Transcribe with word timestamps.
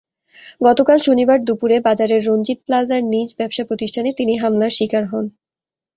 গতকাল 0.61 0.97
শনিবার 0.99 1.39
দুপুরে 1.47 1.77
বাজারের 1.79 2.21
রঞ্জিত 2.25 2.59
প্লাজার 2.65 3.01
নিজ 3.13 3.29
ব্যবসাপ্রতিষ্ঠানে 3.37 4.09
তিনি 4.17 4.33
হামলার 4.37 4.75
শিকার 4.77 5.03
হন। 5.07 5.25